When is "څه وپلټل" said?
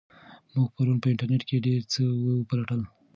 1.93-2.81